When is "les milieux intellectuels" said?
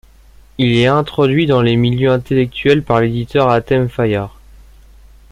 1.61-2.81